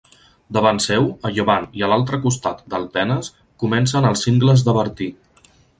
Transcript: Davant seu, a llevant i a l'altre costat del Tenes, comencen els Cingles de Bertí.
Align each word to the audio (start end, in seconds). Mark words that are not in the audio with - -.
Davant 0.55 0.79
seu, 0.85 1.05
a 1.29 1.33
llevant 1.35 1.67
i 1.81 1.85
a 1.87 1.91
l'altre 1.91 2.21
costat 2.25 2.65
del 2.75 2.89
Tenes, 2.97 3.33
comencen 3.65 4.13
els 4.13 4.29
Cingles 4.29 4.71
de 4.71 4.81
Bertí. 4.81 5.15